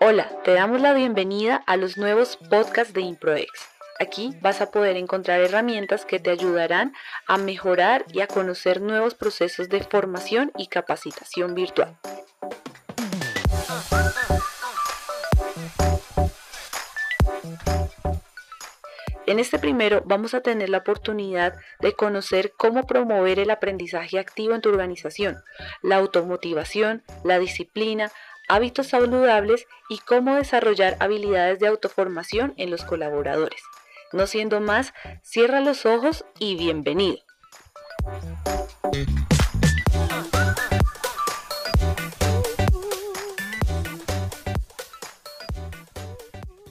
Hola, 0.00 0.28
te 0.42 0.52
damos 0.54 0.80
la 0.80 0.92
bienvenida 0.92 1.62
a 1.66 1.76
los 1.76 1.96
nuevos 1.96 2.36
podcasts 2.36 2.92
de 2.92 3.02
ImproEx. 3.02 3.50
Aquí 4.00 4.34
vas 4.40 4.60
a 4.60 4.70
poder 4.70 4.96
encontrar 4.96 5.40
herramientas 5.40 6.04
que 6.04 6.18
te 6.18 6.30
ayudarán 6.30 6.94
a 7.26 7.36
mejorar 7.36 8.04
y 8.12 8.20
a 8.20 8.26
conocer 8.26 8.80
nuevos 8.80 9.14
procesos 9.14 9.68
de 9.68 9.82
formación 9.82 10.50
y 10.56 10.66
capacitación 10.66 11.54
virtual. 11.54 11.96
En 19.30 19.38
este 19.38 19.60
primero 19.60 20.02
vamos 20.06 20.34
a 20.34 20.40
tener 20.40 20.70
la 20.70 20.78
oportunidad 20.78 21.54
de 21.78 21.92
conocer 21.92 22.52
cómo 22.56 22.84
promover 22.84 23.38
el 23.38 23.52
aprendizaje 23.52 24.18
activo 24.18 24.56
en 24.56 24.60
tu 24.60 24.70
organización, 24.70 25.40
la 25.82 25.98
automotivación, 25.98 27.04
la 27.22 27.38
disciplina, 27.38 28.10
hábitos 28.48 28.88
saludables 28.88 29.68
y 29.88 29.98
cómo 29.98 30.34
desarrollar 30.34 30.96
habilidades 30.98 31.60
de 31.60 31.68
autoformación 31.68 32.54
en 32.56 32.72
los 32.72 32.84
colaboradores. 32.84 33.62
No 34.12 34.26
siendo 34.26 34.60
más, 34.60 34.94
cierra 35.22 35.60
los 35.60 35.86
ojos 35.86 36.24
y 36.40 36.56
bienvenido. 36.56 37.18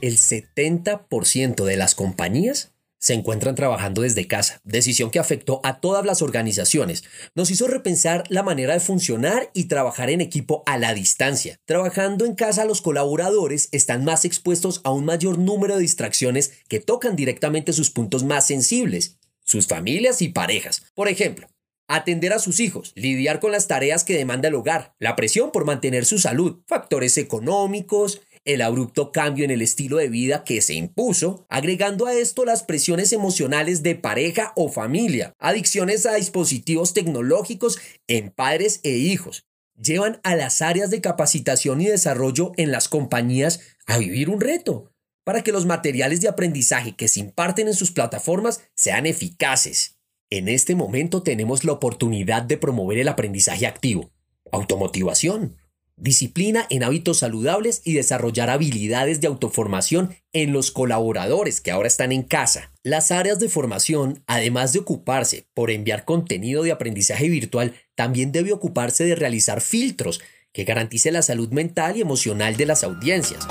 El 0.02 0.18
70% 0.18 1.64
de 1.64 1.76
las 1.76 1.94
compañías 1.94 2.72
se 3.00 3.14
encuentran 3.14 3.54
trabajando 3.54 4.02
desde 4.02 4.26
casa, 4.26 4.60
decisión 4.62 5.10
que 5.10 5.18
afectó 5.18 5.60
a 5.64 5.80
todas 5.80 6.04
las 6.04 6.20
organizaciones. 6.20 7.02
Nos 7.34 7.50
hizo 7.50 7.66
repensar 7.66 8.24
la 8.28 8.42
manera 8.42 8.74
de 8.74 8.80
funcionar 8.80 9.50
y 9.54 9.64
trabajar 9.64 10.10
en 10.10 10.20
equipo 10.20 10.62
a 10.66 10.76
la 10.76 10.92
distancia. 10.92 11.58
Trabajando 11.64 12.26
en 12.26 12.34
casa 12.34 12.66
los 12.66 12.82
colaboradores 12.82 13.70
están 13.72 14.04
más 14.04 14.26
expuestos 14.26 14.82
a 14.84 14.92
un 14.92 15.06
mayor 15.06 15.38
número 15.38 15.76
de 15.76 15.82
distracciones 15.82 16.52
que 16.68 16.78
tocan 16.78 17.16
directamente 17.16 17.72
sus 17.72 17.90
puntos 17.90 18.22
más 18.22 18.46
sensibles, 18.46 19.16
sus 19.42 19.66
familias 19.66 20.20
y 20.20 20.28
parejas. 20.28 20.82
Por 20.94 21.08
ejemplo, 21.08 21.48
atender 21.88 22.34
a 22.34 22.38
sus 22.38 22.60
hijos, 22.60 22.92
lidiar 22.94 23.40
con 23.40 23.50
las 23.50 23.66
tareas 23.66 24.04
que 24.04 24.16
demanda 24.16 24.48
el 24.48 24.54
hogar, 24.54 24.94
la 24.98 25.16
presión 25.16 25.50
por 25.50 25.64
mantener 25.64 26.04
su 26.04 26.18
salud, 26.18 26.60
factores 26.66 27.16
económicos, 27.18 28.20
el 28.44 28.62
abrupto 28.62 29.12
cambio 29.12 29.44
en 29.44 29.50
el 29.50 29.62
estilo 29.62 29.98
de 29.98 30.08
vida 30.08 30.44
que 30.44 30.62
se 30.62 30.74
impuso, 30.74 31.46
agregando 31.48 32.06
a 32.06 32.14
esto 32.14 32.44
las 32.44 32.62
presiones 32.62 33.12
emocionales 33.12 33.82
de 33.82 33.94
pareja 33.94 34.52
o 34.56 34.68
familia, 34.68 35.32
adicciones 35.38 36.06
a 36.06 36.14
dispositivos 36.14 36.94
tecnológicos 36.94 37.78
en 38.06 38.30
padres 38.30 38.80
e 38.82 38.92
hijos, 38.92 39.46
llevan 39.76 40.20
a 40.22 40.34
las 40.36 40.62
áreas 40.62 40.90
de 40.90 41.00
capacitación 41.00 41.80
y 41.80 41.86
desarrollo 41.86 42.52
en 42.56 42.70
las 42.70 42.88
compañías 42.88 43.60
a 43.86 43.98
vivir 43.98 44.30
un 44.30 44.40
reto 44.40 44.92
para 45.24 45.42
que 45.42 45.52
los 45.52 45.66
materiales 45.66 46.20
de 46.20 46.28
aprendizaje 46.28 46.96
que 46.96 47.08
se 47.08 47.20
imparten 47.20 47.68
en 47.68 47.74
sus 47.74 47.92
plataformas 47.92 48.62
sean 48.74 49.06
eficaces. 49.06 49.98
En 50.30 50.48
este 50.48 50.74
momento 50.74 51.22
tenemos 51.22 51.64
la 51.64 51.72
oportunidad 51.72 52.42
de 52.42 52.56
promover 52.56 52.98
el 52.98 53.08
aprendizaje 53.08 53.66
activo, 53.66 54.12
automotivación, 54.52 55.56
disciplina 56.00 56.66
en 56.70 56.82
hábitos 56.82 57.18
saludables 57.18 57.82
y 57.84 57.92
desarrollar 57.92 58.50
habilidades 58.50 59.20
de 59.20 59.26
autoformación 59.28 60.16
en 60.32 60.52
los 60.52 60.70
colaboradores 60.70 61.60
que 61.60 61.70
ahora 61.70 61.88
están 61.88 62.10
en 62.10 62.22
casa. 62.22 62.72
Las 62.82 63.10
áreas 63.10 63.38
de 63.38 63.48
formación, 63.48 64.22
además 64.26 64.72
de 64.72 64.80
ocuparse 64.80 65.46
por 65.54 65.70
enviar 65.70 66.04
contenido 66.04 66.62
de 66.62 66.72
aprendizaje 66.72 67.28
virtual, 67.28 67.74
también 67.94 68.32
debe 68.32 68.52
ocuparse 68.52 69.04
de 69.04 69.14
realizar 69.14 69.60
filtros 69.60 70.20
que 70.52 70.64
garantice 70.64 71.12
la 71.12 71.22
salud 71.22 71.50
mental 71.50 71.96
y 71.96 72.00
emocional 72.00 72.56
de 72.56 72.66
las 72.66 72.82
audiencias. 72.82 73.46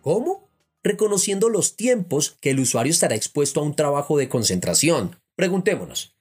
¿Cómo? 0.00 0.48
Reconociendo 0.84 1.48
los 1.48 1.76
tiempos 1.76 2.36
que 2.40 2.50
el 2.50 2.60
usuario 2.60 2.92
estará 2.92 3.16
expuesto 3.16 3.58
a 3.58 3.64
un 3.64 3.74
trabajo 3.74 4.16
de 4.18 4.28
concentración. 4.28 5.16
Preguntémonos, 5.34 6.15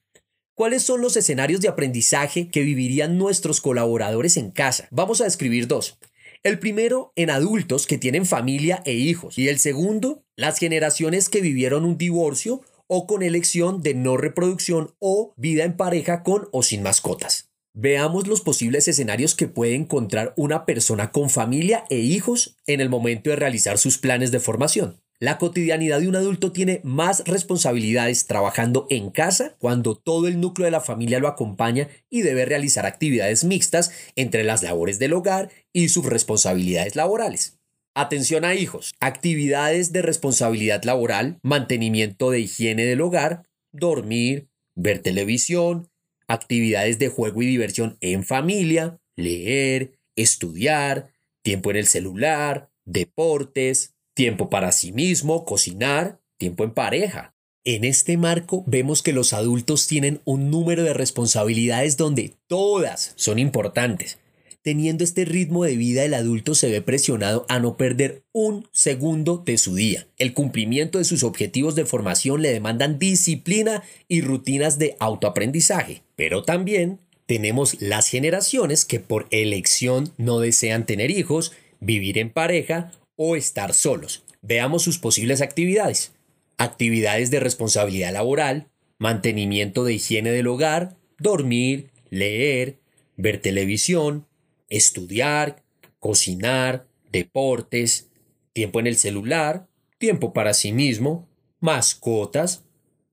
¿Cuáles 0.55 0.83
son 0.83 1.01
los 1.01 1.17
escenarios 1.17 1.59
de 1.59 1.67
aprendizaje 1.67 2.47
que 2.47 2.61
vivirían 2.61 3.17
nuestros 3.17 3.59
colaboradores 3.59 4.38
en 4.38 4.51
casa? 4.51 4.88
Vamos 4.89 5.19
a 5.19 5.25
describir 5.25 5.67
dos. 5.67 5.97
El 6.43 6.59
primero 6.59 7.11
en 7.17 7.29
adultos 7.29 7.85
que 7.85 7.97
tienen 7.97 8.25
familia 8.25 8.81
e 8.85 8.93
hijos 8.93 9.38
y 9.38 9.49
el 9.49 9.59
segundo 9.59 10.23
las 10.38 10.57
generaciones 10.57 11.27
que 11.27 11.41
vivieron 11.41 11.83
un 11.83 11.97
divorcio 11.97 12.61
o 12.88 13.05
con 13.05 13.21
elección 13.21 13.81
de 13.81 13.95
no 13.95 14.16
reproducción 14.16 14.95
o 14.99 15.33
vida 15.35 15.66
en 15.66 15.75
pareja 15.75 16.23
con 16.23 16.47
o 16.53 16.63
sin 16.63 16.83
mascotas. 16.83 17.49
Veamos 17.73 18.25
los 18.25 18.39
posibles 18.39 18.87
escenarios 18.87 19.35
que 19.35 19.49
puede 19.49 19.75
encontrar 19.75 20.33
una 20.37 20.66
persona 20.66 21.11
con 21.11 21.29
familia 21.29 21.83
e 21.89 21.97
hijos 21.97 22.55
en 22.66 22.79
el 22.79 22.87
momento 22.87 23.29
de 23.29 23.35
realizar 23.35 23.77
sus 23.77 23.97
planes 23.97 24.31
de 24.31 24.39
formación. 24.39 25.01
La 25.20 25.38
cotidianidad 25.38 26.02
de 26.02 26.09
un 26.09 26.18
adulto 26.18 26.52
tiene 26.52 26.81
más 26.84 27.24
responsabilidades 27.26 28.28
trabajando 28.28 28.86
en 28.90 29.12
casa 29.12 29.56
cuando 29.59 29.96
todo 29.96 30.28
el 30.28 30.42
núcleo 30.42 30.66
de 30.66 30.72
la 30.72 30.81
familia 30.81 31.20
lo 31.20 31.30
acompaña 31.30 31.88
y 32.09 32.22
debe 32.22 32.44
realizar 32.44 32.86
actividades 32.86 33.46
mixtas 33.46 33.94
entre 34.18 34.44
las 34.44 34.62
labores 34.62 35.00
del 35.00 35.14
hogar 35.14 35.52
y 35.72 35.88
sus 35.88 36.06
responsabilidades 36.06 36.98
laborales. 36.98 37.58
Atención 37.96 38.44
a 38.44 38.56
hijos, 38.56 38.94
actividades 39.00 39.94
de 39.94 40.02
responsabilidad 40.02 40.84
laboral, 40.84 41.40
mantenimiento 41.44 42.30
de 42.30 42.42
higiene 42.42 42.84
del 42.84 43.00
hogar, 43.00 43.44
dormir, 43.72 44.50
ver 44.76 45.00
televisión, 45.00 45.90
actividades 46.28 47.00
de 47.00 47.08
juego 47.08 47.42
y 47.42 47.46
diversión 47.46 47.97
en 48.02 48.26
familia, 48.26 49.00
leer, 49.16 49.97
estudiar, 50.18 51.14
tiempo 51.42 51.72
en 51.72 51.78
el 51.78 51.88
celular, 51.88 52.70
deportes, 52.84 53.94
tiempo 54.16 54.50
para 54.50 54.72
sí 54.72 54.92
mismo, 54.92 55.46
cocinar, 55.46 56.20
tiempo 56.38 56.64
en 56.64 56.72
pareja. 56.72 57.36
En 57.64 57.84
este 57.84 58.18
marco 58.18 58.64
vemos 58.66 59.03
que 59.03 59.14
los 59.14 59.34
adultos 59.34 59.88
tienen 59.88 60.22
un 60.24 60.50
número 60.50 60.84
de 60.84 60.94
responsabilidades 60.94 61.98
donde 61.98 62.36
todas 62.48 63.14
son 63.16 63.40
importantes. 63.40 64.18
Teniendo 64.62 65.03
este 65.03 65.26
ritmo 65.26 65.64
de 65.64 65.76
vida, 65.76 66.03
el 66.03 66.16
adulto 66.16 66.56
se 66.56 66.72
ve 66.72 66.81
presionado 66.81 67.46
a 67.50 67.59
no 67.59 67.78
perder 67.78 68.24
un 68.31 68.68
segundo 68.72 69.44
de 69.46 69.59
su 69.59 69.76
día. 69.76 70.08
El 70.18 70.34
cumplimiento 70.34 70.97
de 70.97 71.06
sus 71.06 71.24
objetivos 71.24 71.76
de 71.76 71.86
formación 71.86 72.42
le 72.42 72.52
demandan 72.52 72.97
disciplina 72.97 73.84
y 74.08 74.22
rutinas 74.22 74.80
de 74.80 74.96
autoaprendizaje. 75.00 76.02
Pero 76.16 76.44
también 76.44 77.00
tenemos 77.28 77.80
las 77.80 78.08
generaciones 78.08 78.86
que 78.86 79.00
por 79.00 79.28
elección 79.30 80.14
no 80.18 80.40
desean 80.40 80.86
tener 80.86 81.12
hijos, 81.12 81.52
vivir 81.80 82.18
en 82.18 82.32
pareja 82.32 82.92
o 83.16 83.36
estar 83.36 83.74
solos. 83.74 84.24
Veamos 84.42 84.84
sus 84.84 85.00
posibles 85.00 85.42
actividades. 85.42 86.14
Actividades 86.58 87.31
de 87.31 87.40
responsabilidad 87.40 88.14
laboral, 88.14 88.70
mantenimiento 88.98 89.84
de 89.84 89.94
higiene 89.94 90.31
del 90.31 90.48
hogar, 90.48 90.98
dormir, 91.20 91.90
leer, 92.09 92.80
ver 93.18 93.42
televisión, 93.42 94.28
estudiar, 94.70 95.64
cocinar, 96.00 96.88
deportes, 97.12 98.09
tiempo 98.53 98.80
en 98.80 98.88
el 98.88 98.96
celular, 98.96 99.68
tiempo 99.97 100.34
para 100.34 100.53
sí 100.53 100.72
mismo, 100.72 101.28
mascotas, 101.59 102.64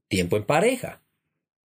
tiempo 0.08 0.36
en 0.36 0.44
pareja. 0.44 1.02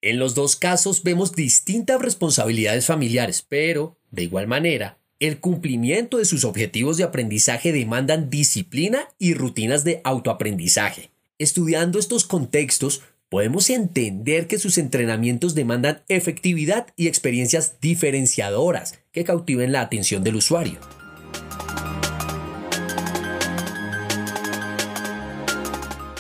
En 0.03 0.19
los 0.19 0.35
dos 0.35 0.57
casos 0.57 1.03
vemos 1.03 1.33
distintas 1.33 2.01
responsabilidades 2.01 2.87
familiares, 2.87 3.45
pero, 3.49 3.99
de 4.11 4.25
igual 4.25 4.47
manera, 4.47 4.99
el 5.19 5.41
cumplimiento 5.41 6.19
de 6.19 6.27
sus 6.27 6.45
objetivos 6.45 6.99
de 6.99 7.05
aprendizaje 7.05 7.73
demandan 7.73 8.29
disciplina 8.29 9.09
y 9.19 9.33
rutinas 9.33 9.83
de 9.83 10.03
autoaprendizaje. 10.05 11.11
Estudiando 11.39 11.99
estos 11.99 12.25
contextos, 12.25 13.03
podemos 13.31 13.71
entender 13.71 14.47
que 14.47 14.59
sus 14.59 14.77
entrenamientos 14.77 15.55
demandan 15.55 16.03
efectividad 16.09 16.89
y 16.97 17.09
experiencias 17.09 17.81
diferenciadoras 17.81 18.99
que 19.11 19.25
cautiven 19.25 19.73
la 19.73 19.81
atención 19.81 20.23
del 20.23 20.37
usuario. 20.37 20.79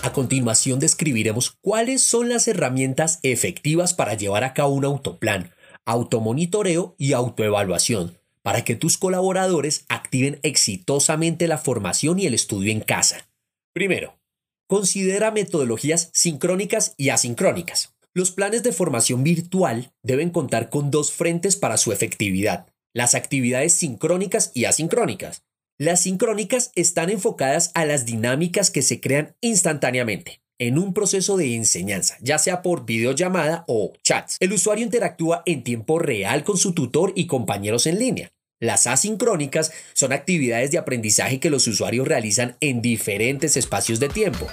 A 0.03 0.13
continuación 0.13 0.81
describiremos 0.81 1.51
cuáles 1.61 2.03
son 2.03 2.31
las 2.31 2.49
herramientas 2.49 3.19
efectivas 3.23 3.93
para 3.93 4.15
llevar 4.15 4.45
a 4.45 4.55
cabo 4.55 4.73
un 4.73 4.87
autoplan, 4.87 5.51
automonitoreo 5.85 6.95
y 6.97 7.13
autoevaluación 7.13 8.17
para 8.47 8.63
que 8.63 8.77
tus 8.77 8.97
colaboradores 8.97 9.87
activen 9.89 10.39
exitosamente 10.45 11.49
la 11.49 11.59
formación 11.59 12.21
y 12.21 12.27
el 12.27 12.35
estudio 12.35 12.71
en 12.71 12.79
casa. 12.79 13.29
Primero, 13.75 14.21
considera 14.69 15.33
metodologías 15.33 16.11
sincrónicas 16.13 16.95
y 16.97 17.09
asincrónicas. 17.09 17.97
Los 18.15 18.31
planes 18.31 18.63
de 18.63 18.71
formación 18.71 19.25
virtual 19.25 19.91
deben 20.05 20.31
contar 20.31 20.71
con 20.71 20.93
dos 20.93 21.11
frentes 21.11 21.57
para 21.57 21.77
su 21.77 21.91
efectividad, 21.91 22.69
las 22.95 23.17
actividades 23.17 23.73
sincrónicas 23.73 24.53
y 24.55 24.67
asincrónicas. 24.67 25.43
Las 25.77 26.03
sincrónicas 26.03 26.71
están 26.77 27.11
enfocadas 27.11 27.73
a 27.75 27.85
las 27.85 28.07
dinámicas 28.07 28.71
que 28.71 28.83
se 28.83 29.01
crean 29.01 29.35
instantáneamente. 29.41 30.41
en 30.59 30.79
un 30.79 30.95
proceso 30.95 31.37
de 31.37 31.55
enseñanza, 31.55 32.17
ya 32.23 32.39
sea 32.39 32.63
por 32.63 32.87
videollamada 32.87 33.65
o 33.69 33.93
chats. 34.03 34.39
El 34.41 34.55
usuario 34.55 34.85
interactúa 34.85 35.43
en 35.45 35.63
tiempo 35.63 35.99
real 35.99 36.45
con 36.45 36.57
su 36.57 36.73
tutor 36.73 37.13
y 37.15 37.27
compañeros 37.27 37.87
en 37.87 37.99
línea. 37.99 38.33
Las 38.59 38.87
asincrónicas 38.87 39.71
son 39.93 40.15
actividades 40.15 40.71
de 40.71 40.79
aprendizaje 40.79 41.41
que 41.41 41.51
los 41.51 41.67
usuarios 41.67 42.09
realizan 42.09 42.57
en 42.61 42.81
diferentes 42.81 43.55
espacios 43.59 44.01
de 44.01 44.09
tiempo. 44.09 44.47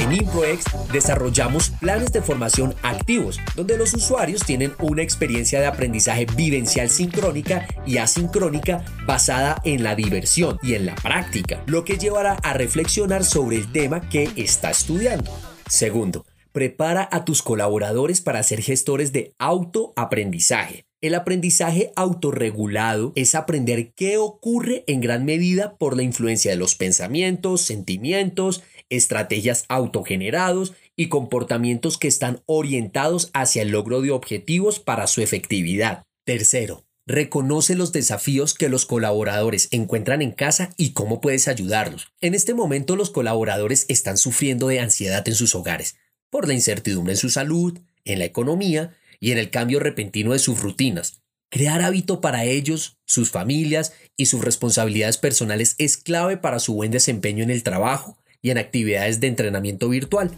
En 0.00 0.10
ImproEx 0.10 0.64
desarrollamos 0.90 1.68
planes 1.68 2.12
de 2.12 2.22
formación 2.22 2.74
activos, 2.82 3.40
donde 3.56 3.76
los 3.76 3.92
usuarios 3.92 4.42
tienen 4.46 4.72
una 4.78 5.02
experiencia 5.02 5.60
de 5.60 5.66
aprendizaje 5.66 6.24
vivencial 6.34 6.88
sincrónica 6.88 7.66
y 7.84 7.98
asincrónica 7.98 8.82
basada 9.04 9.60
en 9.64 9.82
la 9.82 9.94
diversión 9.94 10.58
y 10.62 10.76
en 10.76 10.86
la 10.86 10.94
práctica, 10.94 11.62
lo 11.66 11.84
que 11.84 11.98
llevará 11.98 12.38
a 12.42 12.54
reflexionar 12.54 13.22
sobre 13.22 13.58
el 13.58 13.70
tema 13.70 14.08
que 14.08 14.30
está 14.36 14.70
estudiando. 14.70 15.30
Segundo, 15.68 16.24
prepara 16.56 17.06
a 17.12 17.26
tus 17.26 17.42
colaboradores 17.42 18.22
para 18.22 18.42
ser 18.42 18.62
gestores 18.62 19.12
de 19.12 19.34
autoaprendizaje. 19.38 20.86
El 21.02 21.14
aprendizaje 21.14 21.92
autorregulado 21.96 23.12
es 23.14 23.34
aprender 23.34 23.92
qué 23.92 24.16
ocurre 24.16 24.82
en 24.86 25.02
gran 25.02 25.26
medida 25.26 25.76
por 25.76 25.98
la 25.98 26.02
influencia 26.02 26.50
de 26.50 26.56
los 26.56 26.74
pensamientos, 26.74 27.60
sentimientos, 27.60 28.62
estrategias 28.88 29.66
autogenerados 29.68 30.72
y 30.96 31.10
comportamientos 31.10 31.98
que 31.98 32.08
están 32.08 32.40
orientados 32.46 33.28
hacia 33.34 33.60
el 33.60 33.68
logro 33.68 34.00
de 34.00 34.12
objetivos 34.12 34.80
para 34.80 35.08
su 35.08 35.20
efectividad. 35.20 36.04
Tercero, 36.24 36.86
reconoce 37.06 37.74
los 37.74 37.92
desafíos 37.92 38.54
que 38.54 38.70
los 38.70 38.86
colaboradores 38.86 39.68
encuentran 39.72 40.22
en 40.22 40.32
casa 40.32 40.72
y 40.78 40.94
cómo 40.94 41.20
puedes 41.20 41.48
ayudarlos. 41.48 42.08
En 42.22 42.34
este 42.34 42.54
momento 42.54 42.96
los 42.96 43.10
colaboradores 43.10 43.84
están 43.90 44.16
sufriendo 44.16 44.68
de 44.68 44.80
ansiedad 44.80 45.28
en 45.28 45.34
sus 45.34 45.54
hogares, 45.54 45.96
por 46.30 46.46
la 46.48 46.54
incertidumbre 46.54 47.14
en 47.14 47.18
su 47.18 47.30
salud, 47.30 47.78
en 48.04 48.18
la 48.18 48.24
economía 48.24 48.96
y 49.20 49.32
en 49.32 49.38
el 49.38 49.50
cambio 49.50 49.80
repentino 49.80 50.32
de 50.32 50.38
sus 50.38 50.60
rutinas. 50.60 51.22
Crear 51.48 51.82
hábito 51.82 52.20
para 52.20 52.44
ellos, 52.44 52.98
sus 53.04 53.30
familias 53.30 53.92
y 54.16 54.26
sus 54.26 54.44
responsabilidades 54.44 55.16
personales 55.16 55.74
es 55.78 55.96
clave 55.96 56.36
para 56.36 56.58
su 56.58 56.74
buen 56.74 56.90
desempeño 56.90 57.44
en 57.44 57.50
el 57.50 57.62
trabajo 57.62 58.18
y 58.42 58.50
en 58.50 58.58
actividades 58.58 59.20
de 59.20 59.28
entrenamiento 59.28 59.88
virtual. 59.88 60.30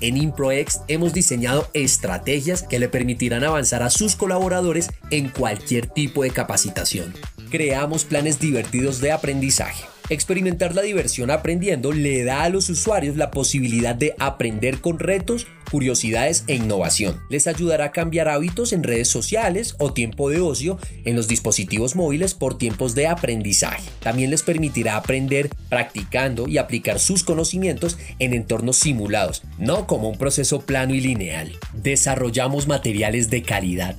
En 0.00 0.16
ImproEx 0.16 0.80
hemos 0.88 1.12
diseñado 1.12 1.68
estrategias 1.72 2.62
que 2.62 2.78
le 2.78 2.88
permitirán 2.88 3.44
avanzar 3.44 3.82
a 3.82 3.90
sus 3.90 4.16
colaboradores 4.16 4.88
en 5.10 5.28
cualquier 5.28 5.86
tipo 5.86 6.22
de 6.22 6.30
capacitación. 6.30 7.14
Creamos 7.50 8.04
planes 8.04 8.38
divertidos 8.38 9.00
de 9.00 9.12
aprendizaje 9.12 9.84
Experimentar 10.10 10.74
la 10.74 10.82
diversión 10.82 11.30
aprendiendo 11.30 11.90
le 11.90 12.24
da 12.24 12.42
a 12.42 12.50
los 12.50 12.68
usuarios 12.68 13.16
la 13.16 13.30
posibilidad 13.30 13.94
de 13.94 14.14
aprender 14.18 14.82
con 14.82 14.98
retos, 14.98 15.46
curiosidades 15.70 16.44
e 16.46 16.56
innovación. 16.56 17.22
Les 17.30 17.46
ayudará 17.46 17.86
a 17.86 17.92
cambiar 17.92 18.28
hábitos 18.28 18.74
en 18.74 18.82
redes 18.82 19.08
sociales 19.08 19.76
o 19.78 19.94
tiempo 19.94 20.28
de 20.28 20.42
ocio 20.42 20.78
en 21.06 21.16
los 21.16 21.26
dispositivos 21.26 21.96
móviles 21.96 22.34
por 22.34 22.58
tiempos 22.58 22.94
de 22.94 23.06
aprendizaje. 23.06 23.88
También 24.00 24.28
les 24.28 24.42
permitirá 24.42 24.96
aprender 24.96 25.48
practicando 25.70 26.48
y 26.48 26.58
aplicar 26.58 27.00
sus 27.00 27.24
conocimientos 27.24 27.96
en 28.18 28.34
entornos 28.34 28.76
simulados, 28.76 29.42
no 29.58 29.86
como 29.86 30.10
un 30.10 30.18
proceso 30.18 30.60
plano 30.60 30.94
y 30.94 31.00
lineal. 31.00 31.52
Desarrollamos 31.72 32.66
materiales 32.66 33.30
de 33.30 33.42
calidad 33.42 33.96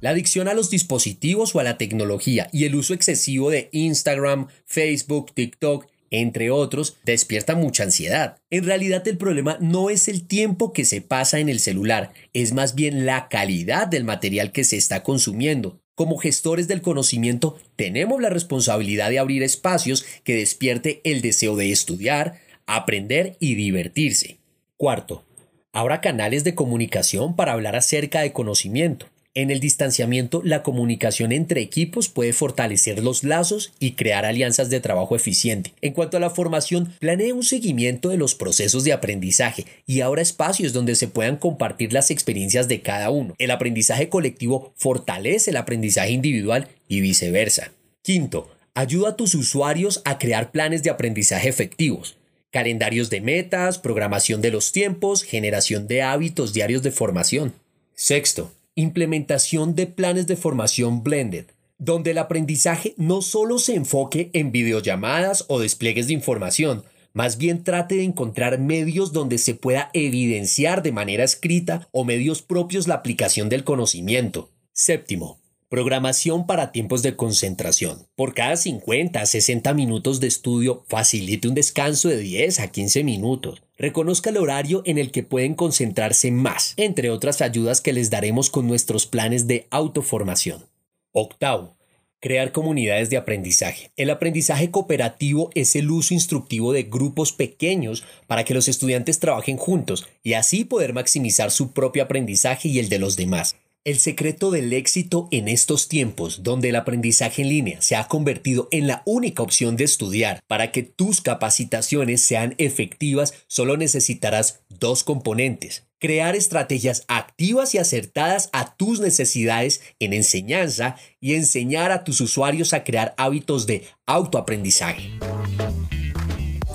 la 0.00 0.10
adicción 0.10 0.48
a 0.48 0.54
los 0.54 0.70
dispositivos 0.70 1.54
o 1.54 1.60
a 1.60 1.64
la 1.64 1.78
tecnología 1.78 2.48
y 2.52 2.64
el 2.64 2.74
uso 2.74 2.94
excesivo 2.94 3.50
de 3.50 3.68
Instagram, 3.72 4.48
Facebook, 4.64 5.32
TikTok, 5.34 5.86
entre 6.10 6.50
otros, 6.50 6.96
despierta 7.04 7.54
mucha 7.54 7.82
ansiedad. 7.82 8.38
En 8.50 8.64
realidad 8.64 9.06
el 9.08 9.18
problema 9.18 9.58
no 9.60 9.90
es 9.90 10.08
el 10.08 10.26
tiempo 10.26 10.72
que 10.72 10.84
se 10.84 11.00
pasa 11.00 11.40
en 11.40 11.48
el 11.48 11.60
celular, 11.60 12.12
es 12.32 12.52
más 12.52 12.74
bien 12.74 13.06
la 13.06 13.28
calidad 13.28 13.88
del 13.88 14.04
material 14.04 14.52
que 14.52 14.64
se 14.64 14.76
está 14.76 15.02
consumiendo. 15.02 15.80
Como 15.94 16.18
gestores 16.18 16.68
del 16.68 16.82
conocimiento, 16.82 17.58
tenemos 17.74 18.20
la 18.20 18.28
responsabilidad 18.28 19.10
de 19.10 19.18
abrir 19.18 19.42
espacios 19.42 20.04
que 20.24 20.34
despierte 20.34 21.00
el 21.04 21.22
deseo 21.22 21.56
de 21.56 21.72
estudiar, 21.72 22.38
aprender 22.66 23.36
y 23.40 23.54
divertirse. 23.54 24.36
Cuarto, 24.76 25.24
habrá 25.72 26.02
canales 26.02 26.44
de 26.44 26.54
comunicación 26.54 27.34
para 27.34 27.52
hablar 27.52 27.76
acerca 27.76 28.20
de 28.20 28.32
conocimiento. 28.32 29.06
En 29.36 29.50
el 29.50 29.60
distanciamiento, 29.60 30.40
la 30.42 30.62
comunicación 30.62 31.30
entre 31.30 31.60
equipos 31.60 32.08
puede 32.08 32.32
fortalecer 32.32 33.04
los 33.04 33.22
lazos 33.22 33.74
y 33.78 33.92
crear 33.92 34.24
alianzas 34.24 34.70
de 34.70 34.80
trabajo 34.80 35.14
eficiente. 35.14 35.74
En 35.82 35.92
cuanto 35.92 36.16
a 36.16 36.20
la 36.20 36.30
formación, 36.30 36.94
planee 37.00 37.34
un 37.34 37.42
seguimiento 37.42 38.08
de 38.08 38.16
los 38.16 38.34
procesos 38.34 38.82
de 38.82 38.94
aprendizaje 38.94 39.66
y 39.84 40.00
ahora 40.00 40.22
espacios 40.22 40.72
donde 40.72 40.94
se 40.94 41.08
puedan 41.08 41.36
compartir 41.36 41.92
las 41.92 42.10
experiencias 42.10 42.66
de 42.66 42.80
cada 42.80 43.10
uno. 43.10 43.34
El 43.36 43.50
aprendizaje 43.50 44.08
colectivo 44.08 44.72
fortalece 44.74 45.50
el 45.50 45.58
aprendizaje 45.58 46.12
individual 46.12 46.68
y 46.88 47.02
viceversa. 47.02 47.72
Quinto, 48.00 48.48
ayuda 48.72 49.10
a 49.10 49.16
tus 49.16 49.34
usuarios 49.34 50.00
a 50.06 50.16
crear 50.16 50.50
planes 50.50 50.82
de 50.82 50.88
aprendizaje 50.88 51.50
efectivos 51.50 52.16
calendarios 52.52 53.10
de 53.10 53.20
metas, 53.20 53.76
programación 53.76 54.40
de 54.40 54.50
los 54.50 54.72
tiempos, 54.72 55.24
generación 55.24 55.88
de 55.88 56.00
hábitos 56.00 56.54
diarios 56.54 56.82
de 56.82 56.90
formación. 56.90 57.52
Sexto, 57.94 58.50
implementación 58.76 59.74
de 59.74 59.86
planes 59.86 60.26
de 60.26 60.36
formación 60.36 61.02
blended, 61.02 61.46
donde 61.78 62.12
el 62.12 62.18
aprendizaje 62.18 62.94
no 62.98 63.22
solo 63.22 63.58
se 63.58 63.74
enfoque 63.74 64.30
en 64.34 64.52
videollamadas 64.52 65.46
o 65.48 65.58
despliegues 65.58 66.06
de 66.06 66.12
información, 66.12 66.84
más 67.12 67.38
bien 67.38 67.64
trate 67.64 67.96
de 67.96 68.04
encontrar 68.04 68.58
medios 68.58 69.12
donde 69.12 69.38
se 69.38 69.54
pueda 69.54 69.90
evidenciar 69.94 70.82
de 70.82 70.92
manera 70.92 71.24
escrita 71.24 71.88
o 71.90 72.04
medios 72.04 72.42
propios 72.42 72.86
la 72.86 72.96
aplicación 72.96 73.48
del 73.48 73.64
conocimiento. 73.64 74.50
Séptimo, 74.72 75.40
Programación 75.68 76.46
para 76.46 76.70
tiempos 76.70 77.02
de 77.02 77.16
concentración. 77.16 78.06
Por 78.14 78.34
cada 78.34 78.56
50 78.56 79.20
a 79.20 79.26
60 79.26 79.74
minutos 79.74 80.20
de 80.20 80.28
estudio, 80.28 80.84
facilite 80.86 81.48
un 81.48 81.54
descanso 81.54 82.08
de 82.08 82.18
10 82.18 82.60
a 82.60 82.68
15 82.68 83.02
minutos. 83.02 83.64
Reconozca 83.76 84.30
el 84.30 84.36
horario 84.36 84.82
en 84.86 84.96
el 84.96 85.10
que 85.10 85.24
pueden 85.24 85.54
concentrarse 85.54 86.30
más, 86.30 86.74
entre 86.76 87.10
otras 87.10 87.42
ayudas 87.42 87.80
que 87.80 87.92
les 87.92 88.10
daremos 88.10 88.48
con 88.48 88.68
nuestros 88.68 89.06
planes 89.06 89.48
de 89.48 89.66
autoformación. 89.70 90.66
Octavo, 91.10 91.76
crear 92.20 92.52
comunidades 92.52 93.10
de 93.10 93.16
aprendizaje. 93.16 93.90
El 93.96 94.10
aprendizaje 94.10 94.70
cooperativo 94.70 95.50
es 95.56 95.74
el 95.74 95.90
uso 95.90 96.14
instructivo 96.14 96.72
de 96.72 96.84
grupos 96.84 97.32
pequeños 97.32 98.04
para 98.28 98.44
que 98.44 98.54
los 98.54 98.68
estudiantes 98.68 99.18
trabajen 99.18 99.56
juntos 99.56 100.06
y 100.22 100.34
así 100.34 100.64
poder 100.64 100.92
maximizar 100.92 101.50
su 101.50 101.72
propio 101.72 102.04
aprendizaje 102.04 102.68
y 102.68 102.78
el 102.78 102.88
de 102.88 103.00
los 103.00 103.16
demás. 103.16 103.56
El 103.86 104.00
secreto 104.00 104.50
del 104.50 104.72
éxito 104.72 105.28
en 105.30 105.46
estos 105.46 105.86
tiempos, 105.86 106.42
donde 106.42 106.70
el 106.70 106.74
aprendizaje 106.74 107.42
en 107.42 107.50
línea 107.50 107.80
se 107.80 107.94
ha 107.94 108.08
convertido 108.08 108.66
en 108.72 108.88
la 108.88 109.04
única 109.06 109.44
opción 109.44 109.76
de 109.76 109.84
estudiar, 109.84 110.40
para 110.48 110.72
que 110.72 110.82
tus 110.82 111.20
capacitaciones 111.20 112.20
sean 112.20 112.56
efectivas, 112.58 113.34
solo 113.46 113.76
necesitarás 113.76 114.58
dos 114.68 115.04
componentes. 115.04 115.84
Crear 116.00 116.34
estrategias 116.34 117.04
activas 117.06 117.76
y 117.76 117.78
acertadas 117.78 118.50
a 118.52 118.74
tus 118.74 118.98
necesidades 118.98 119.82
en 120.00 120.14
enseñanza 120.14 120.96
y 121.20 121.34
enseñar 121.34 121.92
a 121.92 122.02
tus 122.02 122.20
usuarios 122.20 122.72
a 122.72 122.82
crear 122.82 123.14
hábitos 123.16 123.68
de 123.68 123.84
autoaprendizaje. 124.04 125.12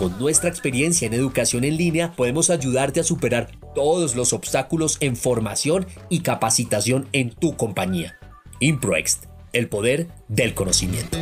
Con 0.01 0.17
nuestra 0.17 0.49
experiencia 0.49 1.05
en 1.05 1.13
educación 1.13 1.63
en 1.63 1.77
línea 1.77 2.13
podemos 2.13 2.49
ayudarte 2.49 2.99
a 2.99 3.03
superar 3.03 3.51
todos 3.75 4.15
los 4.15 4.33
obstáculos 4.33 4.97
en 4.99 5.15
formación 5.15 5.85
y 6.09 6.21
capacitación 6.21 7.07
en 7.11 7.29
tu 7.29 7.55
compañía. 7.55 8.17
ImproExt, 8.59 9.25
el 9.53 9.69
poder 9.69 10.07
del 10.27 10.55
conocimiento. 10.55 11.19